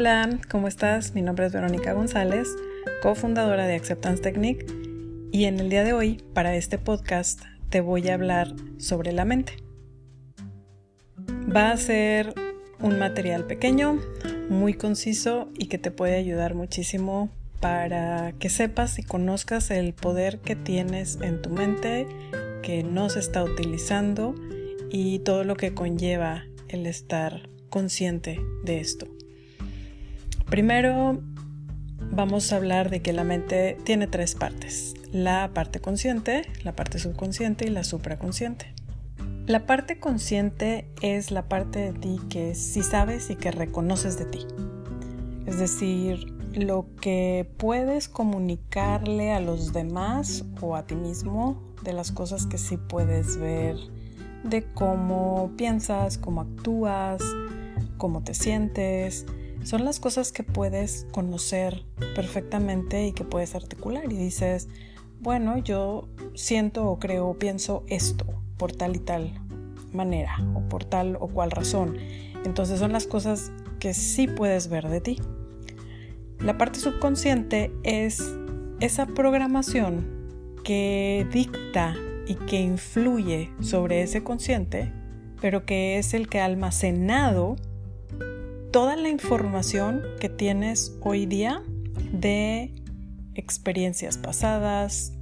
[0.00, 1.16] Hola, ¿cómo estás?
[1.16, 2.46] Mi nombre es Verónica González,
[3.02, 4.64] cofundadora de Acceptance Technique
[5.32, 9.24] y en el día de hoy, para este podcast, te voy a hablar sobre la
[9.24, 9.54] mente.
[11.52, 12.32] Va a ser
[12.78, 13.98] un material pequeño,
[14.48, 20.38] muy conciso y que te puede ayudar muchísimo para que sepas y conozcas el poder
[20.38, 22.06] que tienes en tu mente,
[22.62, 24.36] que no se está utilizando
[24.92, 29.17] y todo lo que conlleva el estar consciente de esto.
[30.50, 31.20] Primero
[32.10, 34.94] vamos a hablar de que la mente tiene tres partes.
[35.12, 38.74] La parte consciente, la parte subconsciente y la supraconsciente.
[39.46, 44.24] La parte consciente es la parte de ti que sí sabes y que reconoces de
[44.24, 44.46] ti.
[45.44, 52.10] Es decir, lo que puedes comunicarle a los demás o a ti mismo de las
[52.10, 53.76] cosas que sí puedes ver,
[54.44, 57.22] de cómo piensas, cómo actúas,
[57.98, 59.26] cómo te sientes,
[59.68, 64.66] son las cosas que puedes conocer perfectamente y que puedes articular y dices,
[65.20, 68.24] bueno, yo siento o creo o pienso esto
[68.56, 69.34] por tal y tal
[69.92, 71.98] manera o por tal o cual razón.
[72.46, 75.20] Entonces son las cosas que sí puedes ver de ti.
[76.40, 78.22] La parte subconsciente es
[78.80, 81.94] esa programación que dicta
[82.26, 84.94] y que influye sobre ese consciente,
[85.42, 87.56] pero que es el que ha almacenado
[88.70, 91.62] toda la información que tienes hoy día
[92.12, 92.74] de
[93.34, 95.12] experiencias pasadas,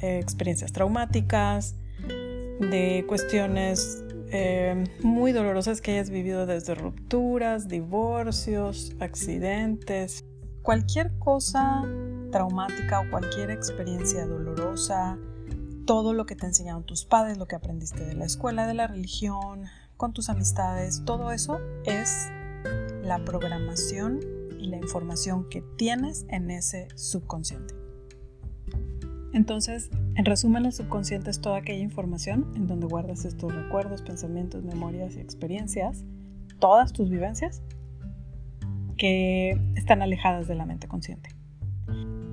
[0.00, 1.76] eh, experiencias traumáticas,
[2.08, 10.24] de cuestiones eh, muy dolorosas que hayas vivido desde rupturas, divorcios, accidentes,
[10.62, 11.82] cualquier cosa
[12.30, 15.18] traumática o cualquier experiencia dolorosa,
[15.86, 18.86] todo lo que te enseñaron tus padres, lo que aprendiste de la escuela, de la
[18.86, 19.64] religión,
[19.96, 22.30] con tus amistades, todo eso es
[23.10, 24.20] la programación
[24.60, 27.74] y la información que tienes en ese subconsciente.
[29.32, 34.62] Entonces, en resumen, el subconsciente es toda aquella información en donde guardas estos recuerdos, pensamientos,
[34.62, 36.04] memorias y experiencias,
[36.60, 37.62] todas tus vivencias
[38.96, 41.30] que están alejadas de la mente consciente.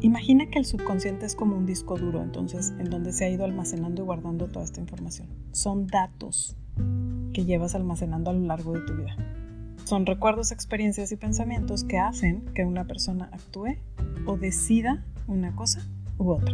[0.02, 3.46] Imagina que el subconsciente es como un disco duro, entonces, en donde se ha ido
[3.46, 5.28] almacenando y guardando toda esta información.
[5.54, 6.56] Son datos
[7.34, 9.16] que llevas almacenando a lo largo de tu vida.
[9.88, 13.78] Son recuerdos, experiencias y pensamientos que hacen que una persona actúe
[14.26, 15.82] o decida una cosa
[16.18, 16.54] u otra.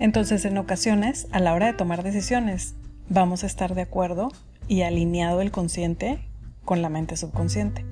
[0.00, 2.74] Entonces, en ocasiones, a la hora de tomar decisiones,
[3.08, 4.32] vamos a estar de acuerdo
[4.66, 6.18] y alineado el consciente
[6.64, 7.86] con la mente subconsciente.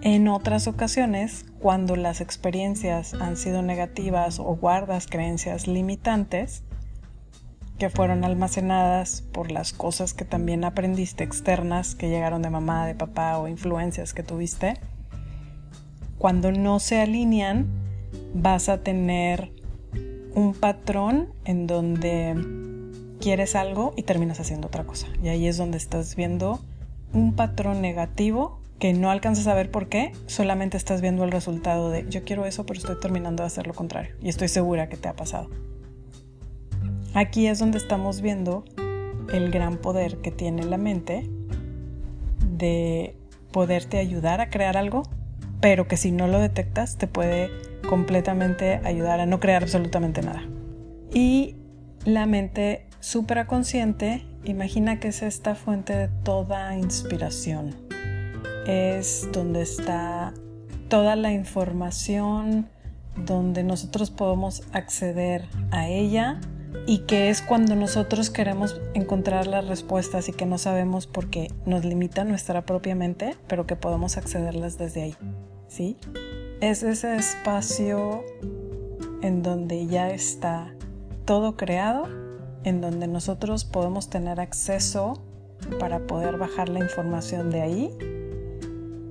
[0.00, 6.62] En otras ocasiones, cuando las experiencias han sido negativas o guardas creencias limitantes,
[7.78, 12.94] que fueron almacenadas por las cosas que también aprendiste externas que llegaron de mamá, de
[12.94, 14.78] papá o influencias que tuviste,
[16.18, 17.66] cuando no se alinean
[18.34, 19.50] vas a tener
[20.34, 22.36] un patrón en donde
[23.20, 25.08] quieres algo y terminas haciendo otra cosa.
[25.22, 26.60] Y ahí es donde estás viendo
[27.12, 31.90] un patrón negativo que no alcanzas a ver por qué, solamente estás viendo el resultado
[31.90, 34.16] de yo quiero eso, pero estoy terminando de hacer lo contrario.
[34.20, 35.50] Y estoy segura que te ha pasado.
[37.14, 38.64] Aquí es donde estamos viendo
[39.32, 41.28] el gran poder que tiene la mente
[42.56, 43.16] de
[43.52, 45.02] poderte ayudar a crear algo,
[45.60, 47.50] pero que si no lo detectas te puede
[47.86, 50.42] completamente ayudar a no crear absolutamente nada.
[51.12, 51.56] Y
[52.06, 57.76] la mente supraconsciente, imagina que es esta fuente de toda inspiración.
[58.66, 60.32] Es donde está
[60.88, 62.68] toda la información,
[63.16, 66.40] donde nosotros podemos acceder a ella
[66.86, 71.48] y que es cuando nosotros queremos encontrar las respuestas y que no sabemos por qué
[71.66, 75.16] nos limita nuestra propia mente, pero que podemos accederlas desde ahí.
[75.68, 75.96] ¿Sí?
[76.60, 78.24] Es ese espacio
[79.22, 80.74] en donde ya está
[81.24, 82.08] todo creado,
[82.64, 85.22] en donde nosotros podemos tener acceso
[85.78, 87.90] para poder bajar la información de ahí.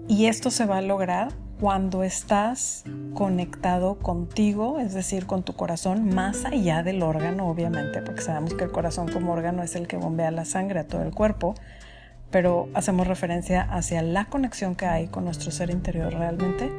[0.07, 1.29] Y esto se va a lograr
[1.61, 8.23] cuando estás conectado contigo, es decir, con tu corazón, más allá del órgano, obviamente, porque
[8.23, 11.11] sabemos que el corazón como órgano es el que bombea la sangre a todo el
[11.11, 11.53] cuerpo,
[12.31, 16.71] pero hacemos referencia hacia la conexión que hay con nuestro ser interior realmente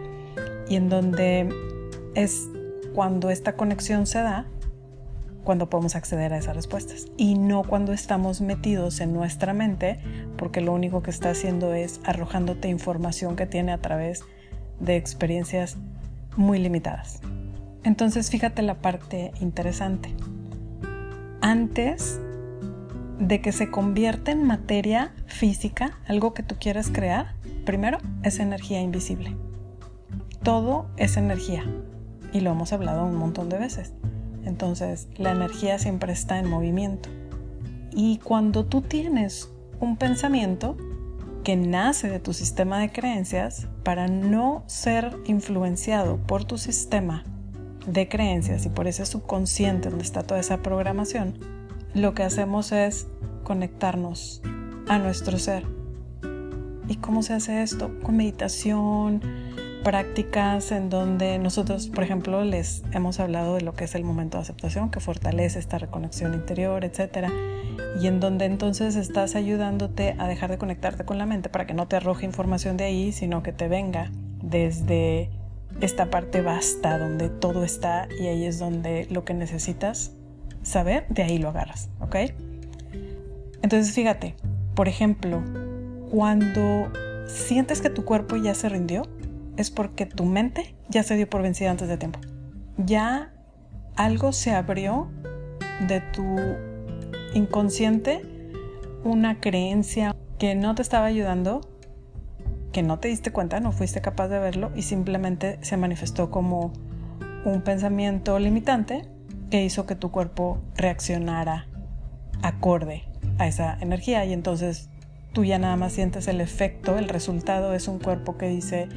[0.69, 1.49] y en donde
[2.17, 2.49] es
[2.93, 4.46] cuando esta conexión se da,
[5.44, 7.06] cuando podemos acceder a esas respuestas.
[7.17, 10.00] Y no cuando estamos metidos en nuestra mente,
[10.37, 14.42] porque lo único que está haciendo es arrojándote información que tiene a través de
[14.82, 15.76] de experiencias
[16.37, 17.20] muy limitadas.
[17.84, 20.14] Entonces fíjate la parte interesante.
[21.40, 22.20] Antes
[23.19, 27.34] de que se convierta en materia física, algo que tú quieras crear,
[27.64, 29.37] Primero, es energía invisible.
[30.43, 31.64] Todo es energía
[32.32, 33.93] y lo hemos hablado un montón de veces.
[34.44, 37.08] Entonces, la energía siempre está en movimiento.
[37.93, 40.76] Y cuando tú tienes un pensamiento
[41.43, 47.25] que nace de tu sistema de creencias, para no ser influenciado por tu sistema
[47.87, 51.39] de creencias y por ese subconsciente donde está toda esa programación,
[51.94, 53.09] lo que hacemos es
[53.43, 54.41] conectarnos
[54.89, 55.65] a nuestro ser.
[56.89, 57.91] ¿Y cómo se hace esto?
[58.03, 59.21] Con meditación,
[59.82, 64.38] prácticas en donde nosotros, por ejemplo, les hemos hablado de lo que es el momento
[64.38, 67.29] de aceptación, que fortalece esta reconexión interior, etc.
[68.00, 71.75] Y en donde entonces estás ayudándote a dejar de conectarte con la mente para que
[71.75, 74.11] no te arroje información de ahí, sino que te venga
[74.43, 75.31] desde
[75.81, 80.12] esta parte basta, donde todo está y ahí es donde lo que necesitas
[80.62, 82.17] saber, de ahí lo agarras, ¿ok?
[83.62, 84.35] Entonces fíjate,
[84.75, 85.43] por ejemplo,
[86.11, 86.90] cuando
[87.26, 89.08] sientes que tu cuerpo ya se rindió,
[89.56, 92.20] es porque tu mente ya se dio por vencida antes de tiempo.
[92.76, 93.32] Ya
[93.96, 95.10] algo se abrió
[95.87, 96.37] de tu
[97.34, 98.22] inconsciente,
[99.04, 101.60] una creencia que no te estaba ayudando,
[102.72, 106.72] que no te diste cuenta, no fuiste capaz de verlo y simplemente se manifestó como
[107.44, 109.08] un pensamiento limitante
[109.50, 111.66] que hizo que tu cuerpo reaccionara
[112.43, 113.04] acorde
[113.38, 114.88] a esa energía y entonces
[115.32, 118.88] tú ya nada más sientes el efecto, el resultado es un cuerpo que dice,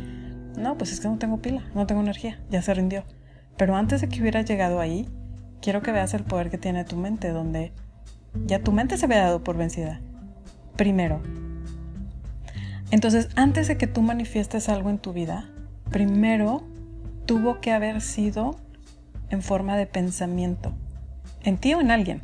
[0.57, 3.03] no, pues es que no tengo pila, no tengo energía, ya se rindió.
[3.57, 5.07] Pero antes de que hubiera llegado ahí,
[5.61, 7.71] quiero que veas el poder que tiene tu mente, donde
[8.45, 10.01] ya tu mente se había dado por vencida.
[10.75, 11.21] Primero.
[12.91, 15.49] Entonces, antes de que tú manifiestes algo en tu vida,
[15.89, 16.63] primero
[17.25, 18.55] tuvo que haber sido
[19.29, 20.73] en forma de pensamiento,
[21.43, 22.21] en ti o en alguien,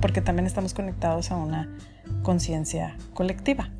[0.00, 1.68] porque también estamos conectados a una
[2.22, 3.70] conciencia colectiva.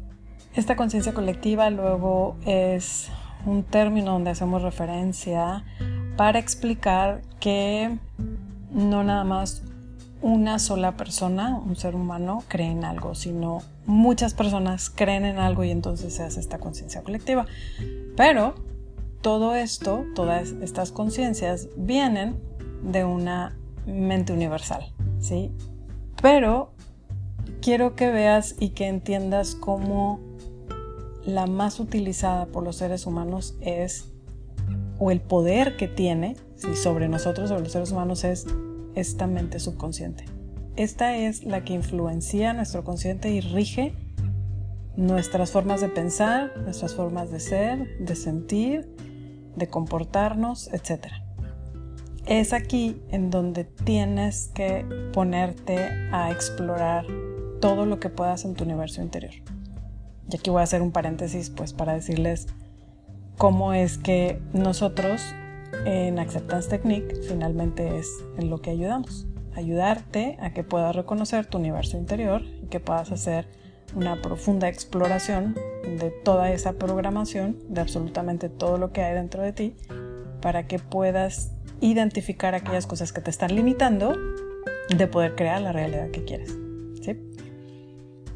[0.54, 3.10] Esta conciencia colectiva luego es
[3.46, 5.64] un término donde hacemos referencia
[6.16, 7.98] para explicar que
[8.72, 9.62] no nada más
[10.20, 15.64] una sola persona, un ser humano, cree en algo, sino muchas personas creen en algo
[15.64, 17.46] y entonces se hace esta conciencia colectiva.
[18.16, 18.54] Pero
[19.22, 22.40] todo esto, todas estas conciencias vienen
[22.82, 23.56] de una
[23.86, 25.52] mente universal, ¿sí?
[26.20, 26.72] Pero
[27.62, 30.20] quiero que veas y que entiendas cómo
[31.28, 34.10] la más utilizada por los seres humanos es,
[34.98, 36.36] o el poder que tiene
[36.74, 38.46] sobre nosotros, sobre los seres humanos, es
[38.94, 40.24] esta mente subconsciente.
[40.76, 43.92] Esta es la que influencia nuestro consciente y rige
[44.96, 48.88] nuestras formas de pensar, nuestras formas de ser, de sentir,
[49.54, 51.08] de comportarnos, etc.
[52.26, 55.78] Es aquí en donde tienes que ponerte
[56.10, 57.04] a explorar
[57.60, 59.34] todo lo que puedas en tu universo interior.
[60.30, 62.46] Y aquí voy a hacer un paréntesis pues para decirles
[63.36, 65.22] cómo es que nosotros
[65.84, 69.26] en Acceptance Technique finalmente es en lo que ayudamos.
[69.54, 73.48] Ayudarte a que puedas reconocer tu universo interior y que puedas hacer
[73.94, 75.54] una profunda exploración
[75.98, 79.74] de toda esa programación, de absolutamente todo lo que hay dentro de ti,
[80.42, 84.14] para que puedas identificar aquellas cosas que te están limitando
[84.94, 86.56] de poder crear la realidad que quieres.
[87.02, 87.18] ¿sí?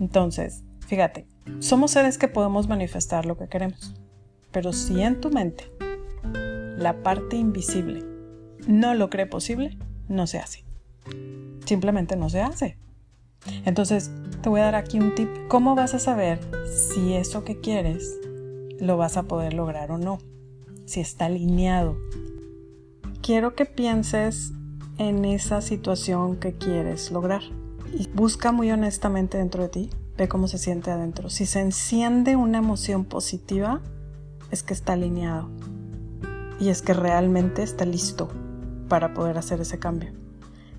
[0.01, 1.27] Entonces, fíjate,
[1.59, 3.95] somos seres que podemos manifestar lo que queremos,
[4.51, 5.71] pero si en tu mente
[6.77, 8.05] la parte invisible
[8.67, 9.77] no lo cree posible,
[10.09, 10.65] no se hace.
[11.65, 12.77] Simplemente no se hace.
[13.65, 14.11] Entonces,
[14.43, 15.29] te voy a dar aquí un tip.
[15.49, 18.19] ¿Cómo vas a saber si eso que quieres
[18.79, 20.19] lo vas a poder lograr o no?
[20.85, 21.97] Si está alineado.
[23.21, 24.53] Quiero que pienses
[24.99, 27.43] en esa situación que quieres lograr
[27.93, 31.31] y busca muy honestamente dentro de ti Ve cómo se siente adentro.
[31.31, 33.81] Si se enciende una emoción positiva,
[34.51, 35.49] es que está alineado.
[36.61, 38.29] Y es que realmente está listo
[38.89, 40.11] para poder hacer ese cambio.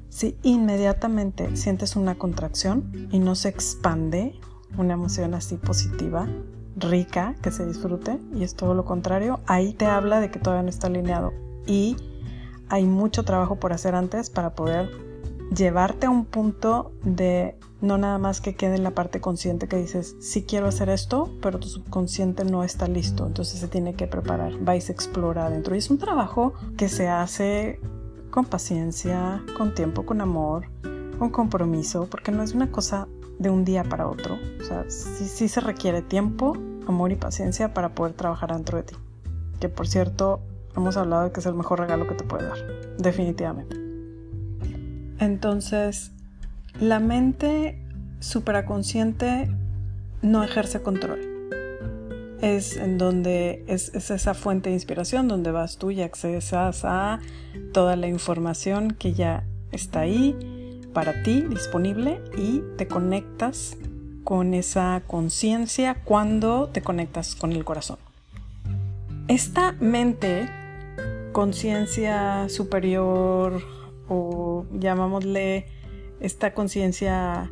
[0.10, 4.40] Si inmediatamente sientes una contracción y no se expande,
[4.78, 6.28] una emoción así positiva,
[6.76, 10.64] rica, que se disfrute, y es todo lo contrario, ahí te habla de que todavía
[10.64, 11.34] no está alineado.
[11.66, 11.98] Y
[12.70, 14.90] hay mucho trabajo por hacer antes para poder
[15.56, 19.76] llevarte a un punto de no nada más que quede en la parte consciente que
[19.76, 24.08] dices, sí quiero hacer esto, pero tu subconsciente no está listo, entonces se tiene que
[24.08, 25.76] preparar, vais a explorar adentro.
[25.76, 27.82] Y es un trabajo que se hace
[28.32, 30.70] con paciencia, con tiempo, con amor,
[31.20, 33.08] con compromiso, porque no es una cosa
[33.38, 34.38] de un día para otro.
[34.62, 36.58] O sea, sí, sí se requiere tiempo,
[36.88, 38.96] amor y paciencia para poder trabajar dentro de ti.
[39.60, 40.40] Que por cierto,
[40.76, 42.58] hemos hablado de que es el mejor regalo que te puede dar,
[42.98, 43.83] definitivamente.
[45.20, 46.12] Entonces,
[46.80, 47.80] la mente
[48.20, 49.50] supraconsciente
[50.22, 51.30] no ejerce control.
[52.42, 57.20] es en donde es, esa fuente de inspiración donde vas tú y accesas a
[57.72, 60.36] toda la información que ya está ahí
[60.94, 63.78] para ti disponible y te conectas
[64.26, 67.98] con esa conciencia cuando te conectas con el corazón.
[69.30, 70.50] Esta mente,
[71.32, 73.62] conciencia superior
[74.08, 75.66] o llamámosle
[76.20, 77.52] esta conciencia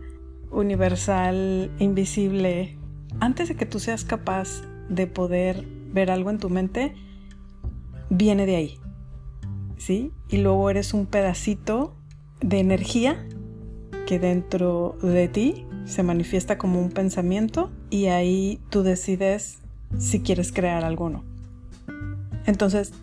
[0.52, 2.78] universal, invisible,
[3.20, 6.94] antes de que tú seas capaz de poder ver algo en tu mente,
[8.10, 8.80] viene de ahí.
[9.78, 10.12] ¿Sí?
[10.30, 11.96] Y luego eres un pedacito
[12.40, 13.26] de energía
[14.06, 19.60] que dentro de ti se manifiesta como un pensamiento y ahí tú decides
[19.98, 21.24] si quieres crear algo o no.
[22.46, 22.94] Entonces,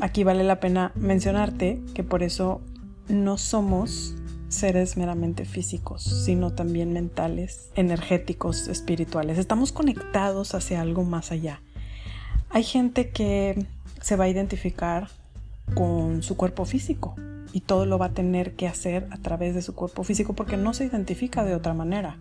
[0.00, 2.60] aquí vale la pena mencionarte que por eso
[3.08, 4.14] no somos
[4.48, 9.38] seres meramente físicos, sino también mentales, energéticos, espirituales.
[9.38, 11.60] Estamos conectados hacia algo más allá.
[12.50, 13.66] Hay gente que
[14.00, 15.08] se va a identificar
[15.74, 17.16] con su cuerpo físico
[17.52, 20.56] y todo lo va a tener que hacer a través de su cuerpo físico porque
[20.56, 22.18] no se identifica de otra manera.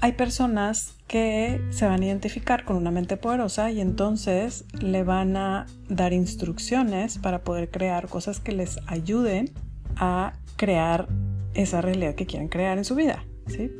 [0.00, 5.36] Hay personas que se van a identificar con una mente poderosa y entonces le van
[5.36, 9.50] a dar instrucciones para poder crear cosas que les ayuden
[9.96, 11.08] a crear
[11.54, 13.72] esa realidad que quieren crear en su vida, ¿sí?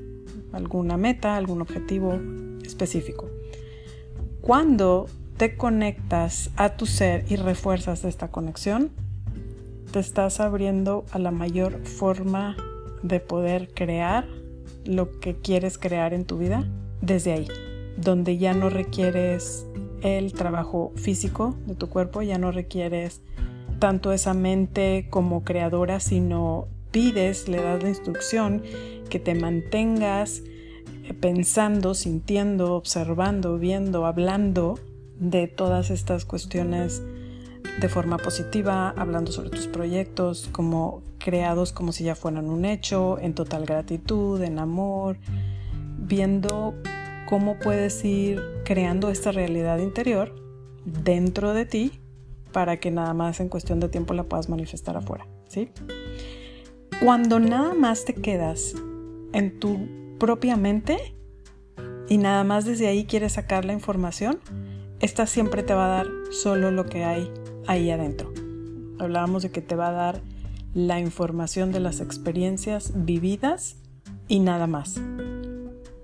[0.52, 2.18] Alguna meta, algún objetivo
[2.64, 3.28] específico.
[4.40, 5.06] Cuando
[5.36, 8.90] te conectas a tu ser y refuerzas esta conexión,
[9.90, 12.56] te estás abriendo a la mayor forma
[13.02, 14.26] de poder crear
[14.86, 16.64] lo que quieres crear en tu vida
[17.00, 17.48] desde ahí,
[17.96, 19.66] donde ya no requieres
[20.02, 23.22] el trabajo físico de tu cuerpo, ya no requieres
[23.78, 28.62] tanto esa mente como creadora, sino pides, le das la instrucción
[29.10, 30.42] que te mantengas
[31.04, 34.78] eh, pensando, sintiendo, observando, viendo, hablando
[35.18, 37.02] de todas estas cuestiones
[37.80, 43.18] de forma positiva, hablando sobre tus proyectos como creados como si ya fueran un hecho,
[43.18, 45.18] en total gratitud, en amor,
[45.98, 46.74] viendo
[47.28, 50.34] cómo puedes ir creando esta realidad interior
[50.84, 52.00] dentro de ti
[52.52, 55.70] para que nada más en cuestión de tiempo la puedas manifestar afuera, ¿sí?
[57.02, 58.74] Cuando nada más te quedas
[59.32, 59.78] en tu
[60.18, 60.96] propia mente
[62.08, 64.38] y nada más desde ahí quieres sacar la información,
[65.00, 67.30] esta siempre te va a dar solo lo que hay
[67.66, 68.32] ahí adentro.
[68.98, 70.22] Hablábamos de que te va a dar
[70.74, 73.76] la información de las experiencias vividas
[74.28, 75.00] y nada más.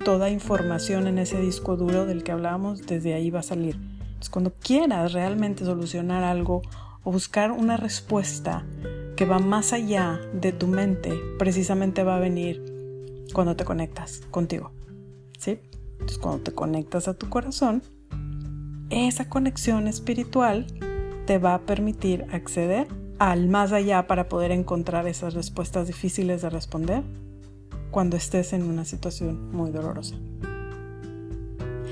[0.05, 3.77] Toda información en ese disco duro del que hablábamos, desde ahí va a salir.
[3.77, 6.63] Entonces, cuando quieras realmente solucionar algo
[7.05, 8.65] o buscar una respuesta
[9.17, 14.73] que va más allá de tu mente, precisamente va a venir cuando te conectas contigo.
[15.39, 15.61] ¿Sí?
[15.93, 17.83] Entonces, cuando te conectas a tu corazón,
[18.91, 20.67] esa conexión espiritual
[21.27, 22.87] te va a permitir acceder
[23.19, 27.03] al más allá para poder encontrar esas respuestas difíciles de responder
[27.91, 30.17] cuando estés en una situación muy dolorosa.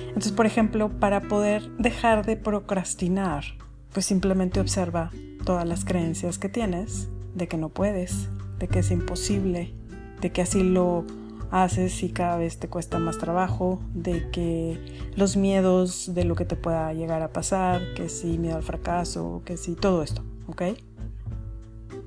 [0.08, 3.44] Entonces, por ejemplo, para poder dejar de procrastinar,
[3.92, 5.10] pues simplemente observa
[5.44, 9.72] todas las creencias que tienes de que no puedes, de que es imposible,
[10.20, 11.04] de que así lo
[11.50, 14.78] haces y cada vez te cuesta más trabajo, de que
[15.16, 19.42] los miedos de lo que te pueda llegar a pasar, que si miedo al fracaso,
[19.44, 20.62] que si todo esto, ¿ok?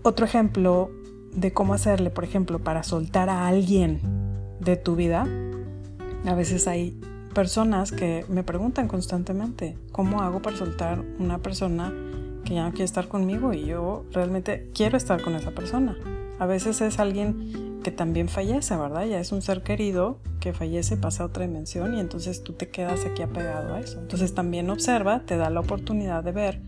[0.03, 0.91] Otro ejemplo
[1.33, 3.99] de cómo hacerle, por ejemplo, para soltar a alguien
[4.59, 5.27] de tu vida,
[6.25, 6.99] a veces hay
[7.33, 11.91] personas que me preguntan constantemente, ¿cómo hago para soltar una persona
[12.43, 15.97] que ya no quiere estar conmigo y yo realmente quiero estar con esa persona.
[16.39, 19.05] A veces es alguien que también fallece, ¿verdad?
[19.05, 22.69] Ya es un ser querido que fallece, pasa a otra dimensión y entonces tú te
[22.69, 23.99] quedas aquí apegado a eso.
[23.99, 26.61] Entonces también observa, te da la oportunidad de ver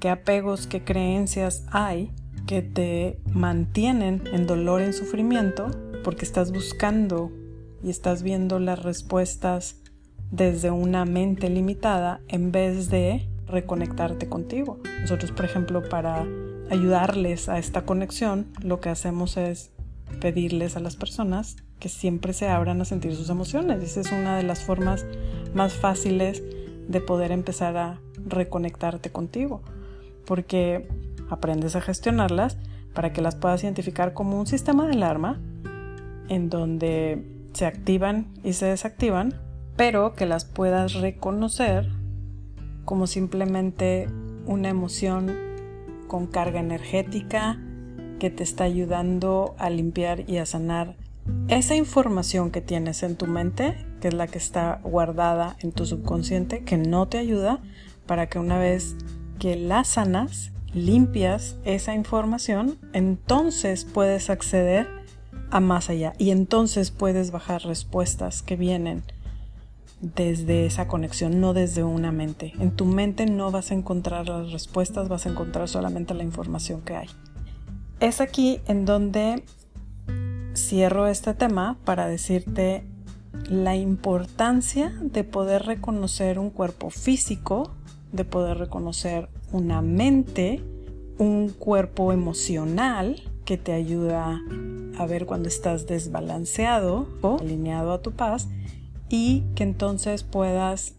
[0.00, 2.12] qué apegos, qué creencias hay
[2.46, 5.70] que te mantienen en dolor, en sufrimiento,
[6.04, 7.32] porque estás buscando
[7.82, 9.80] y estás viendo las respuestas
[10.30, 14.78] desde una mente limitada en vez de reconectarte contigo.
[15.00, 16.26] Nosotros, por ejemplo, para
[16.70, 19.72] ayudarles a esta conexión, lo que hacemos es
[20.20, 23.82] pedirles a las personas que siempre se abran a sentir sus emociones.
[23.82, 25.04] Esa es una de las formas
[25.54, 26.42] más fáciles
[26.88, 29.62] de poder empezar a reconectarte contigo,
[30.24, 30.88] porque
[31.30, 32.56] aprendes a gestionarlas
[32.94, 35.40] para que las puedas identificar como un sistema de alarma
[36.28, 39.34] en donde se activan y se desactivan,
[39.76, 41.88] pero que las puedas reconocer
[42.84, 44.08] como simplemente
[44.46, 45.34] una emoción
[46.06, 47.60] con carga energética
[48.18, 50.96] que te está ayudando a limpiar y a sanar
[51.48, 55.86] esa información que tienes en tu mente, que es la que está guardada en tu
[55.86, 57.60] subconsciente, que no te ayuda
[58.06, 58.96] para que una vez
[59.38, 64.86] que la sanas, limpias esa información, entonces puedes acceder
[65.50, 69.02] a más allá y entonces puedes bajar respuestas que vienen
[70.00, 72.52] desde esa conexión, no desde una mente.
[72.58, 76.82] En tu mente no vas a encontrar las respuestas, vas a encontrar solamente la información
[76.82, 77.08] que hay.
[77.98, 79.42] Es aquí en donde
[80.54, 82.84] cierro este tema para decirte
[83.48, 87.74] la importancia de poder reconocer un cuerpo físico,
[88.12, 90.62] de poder reconocer una mente,
[91.18, 94.42] un cuerpo emocional que te ayuda
[94.98, 98.48] a ver cuando estás desbalanceado o alineado a tu paz
[99.08, 100.94] y que entonces puedas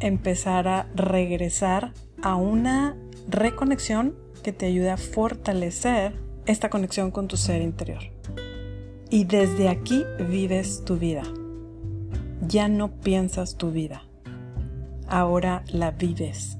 [0.00, 2.96] empezar a regresar a una
[3.28, 8.02] reconexión que te ayude a fortalecer esta conexión con tu ser interior.
[9.10, 11.22] Y desde aquí vives tu vida.
[12.46, 14.02] Ya no piensas tu vida.
[15.08, 16.58] Ahora la vives.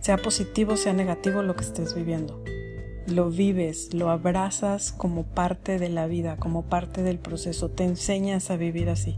[0.00, 2.42] Sea positivo, sea negativo lo que estés viviendo.
[3.06, 7.70] Lo vives, lo abrazas como parte de la vida, como parte del proceso.
[7.70, 9.16] Te enseñas a vivir así.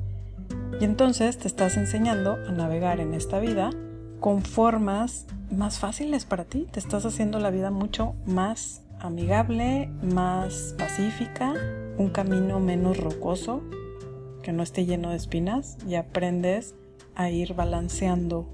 [0.80, 3.70] Y entonces te estás enseñando a navegar en esta vida
[4.20, 6.68] con formas más fáciles para ti.
[6.70, 11.54] Te estás haciendo la vida mucho más amigable, más pacífica,
[11.98, 13.62] un camino menos rocoso,
[14.42, 16.74] que no esté lleno de espinas y aprendes
[17.14, 18.48] a ir balanceando,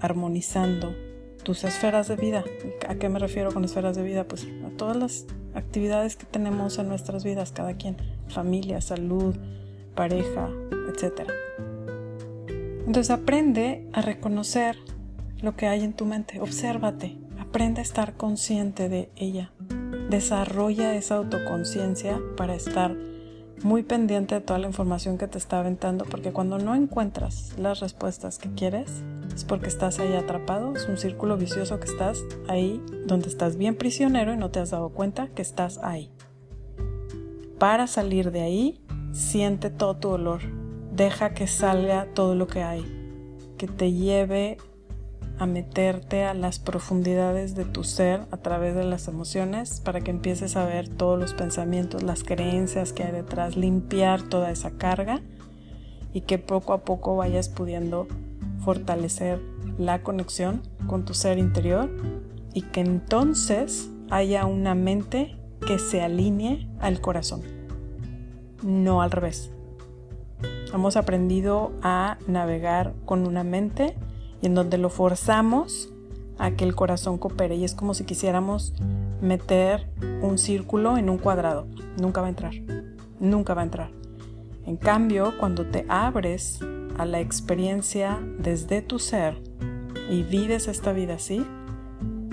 [0.00, 0.94] armonizando
[1.42, 2.44] tus esferas de vida.
[2.88, 4.24] ¿A qué me refiero con esferas de vida?
[4.24, 7.96] Pues a todas las actividades que tenemos en nuestras vidas, cada quien,
[8.28, 9.34] familia, salud,
[9.94, 10.48] pareja,
[10.88, 11.28] etc.
[12.86, 14.76] Entonces aprende a reconocer
[15.42, 17.16] lo que hay en tu mente, obsérvate,
[17.50, 19.50] aprende a estar consciente de ella,
[20.08, 22.94] desarrolla esa autoconciencia para estar
[23.64, 27.80] muy pendiente de toda la información que te está aventando, porque cuando no encuentras las
[27.80, 29.02] respuestas que quieres,
[29.34, 33.74] es porque estás ahí atrapado, es un círculo vicioso que estás ahí donde estás bien
[33.74, 36.08] prisionero y no te has dado cuenta que estás ahí.
[37.58, 40.42] Para salir de ahí, siente todo tu dolor,
[40.94, 42.84] deja que salga todo lo que hay,
[43.58, 44.56] que te lleve
[45.40, 50.10] a meterte a las profundidades de tu ser a través de las emociones para que
[50.10, 55.22] empieces a ver todos los pensamientos, las creencias que hay detrás, limpiar toda esa carga
[56.12, 58.06] y que poco a poco vayas pudiendo
[58.62, 59.40] fortalecer
[59.78, 61.88] la conexión con tu ser interior
[62.52, 67.40] y que entonces haya una mente que se alinee al corazón,
[68.62, 69.50] no al revés.
[70.74, 73.96] Hemos aprendido a navegar con una mente
[74.42, 75.90] y en donde lo forzamos
[76.38, 78.72] a que el corazón coopere y es como si quisiéramos
[79.20, 79.88] meter
[80.22, 81.66] un círculo en un cuadrado.
[82.00, 82.54] Nunca va a entrar,
[83.18, 83.90] nunca va a entrar.
[84.64, 86.60] En cambio, cuando te abres
[86.96, 89.42] a la experiencia desde tu ser
[90.10, 91.44] y vives esta vida así,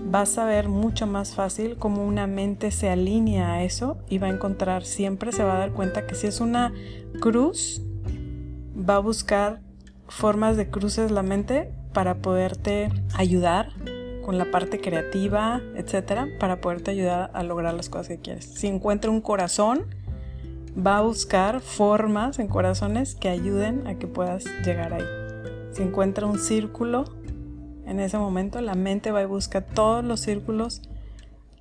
[0.10, 4.28] vas a ver mucho más fácil cómo una mente se alinea a eso y va
[4.28, 6.74] a encontrar siempre, se va a dar cuenta que si es una
[7.20, 7.82] cruz,
[8.78, 9.62] va a buscar
[10.08, 13.72] formas de cruces la mente para poderte ayudar
[14.24, 18.46] con la parte creativa, etcétera, para poderte ayudar a lograr las cosas que quieres.
[18.46, 19.88] Si encuentra un corazón,
[20.78, 25.06] va a buscar formas en corazones que ayuden a que puedas llegar ahí.
[25.72, 27.06] Si encuentra un círculo,
[27.88, 30.84] en ese momento la mente va a buscar todos los círculos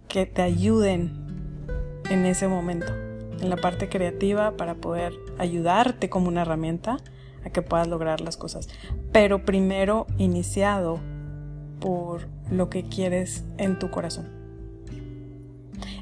[0.06, 1.64] que te ayuden
[2.10, 2.92] en ese momento,
[3.40, 6.98] en la parte creativa para poder ayudarte como una herramienta
[7.46, 8.68] a que puedas lograr las cosas.
[9.12, 11.00] Pero primero iniciado
[11.80, 14.28] por lo que quieres en tu corazón.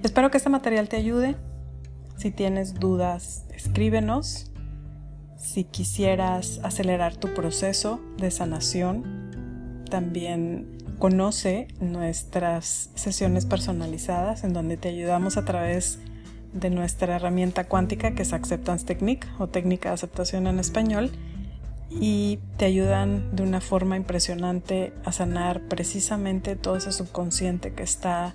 [0.03, 1.37] Espero que este material te ayude.
[2.17, 4.51] Si tienes dudas, escríbenos.
[5.37, 14.89] Si quisieras acelerar tu proceso de sanación, también conoce nuestras sesiones personalizadas en donde te
[14.89, 15.99] ayudamos a través
[16.55, 21.11] de nuestra herramienta cuántica que es Acceptance Technique o técnica de aceptación en español
[21.91, 28.35] y te ayudan de una forma impresionante a sanar precisamente todo ese subconsciente que está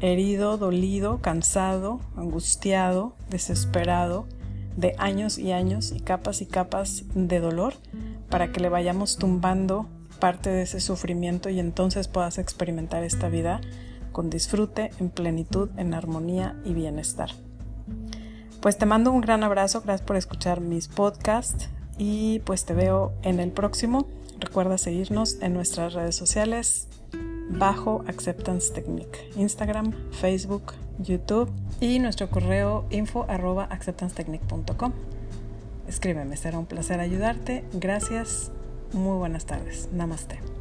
[0.00, 4.26] herido, dolido, cansado, angustiado, desesperado
[4.76, 7.74] de años y años y capas y capas de dolor
[8.28, 9.88] para que le vayamos tumbando
[10.20, 13.60] parte de ese sufrimiento y entonces puedas experimentar esta vida
[14.12, 17.30] con disfrute, en plenitud, en armonía y bienestar.
[18.60, 21.68] Pues te mando un gran abrazo, gracias por escuchar mis podcasts
[22.00, 24.06] y pues te veo en el próximo.
[24.40, 26.88] Recuerda seguirnos en nuestras redes sociales
[27.50, 33.68] bajo Acceptance Technique, Instagram, Facebook, YouTube y nuestro correo info arroba
[35.86, 37.64] escríbeme, será un placer ayudarte.
[37.74, 38.50] Gracias,
[38.92, 39.90] muy buenas tardes.
[39.92, 40.59] Namaste.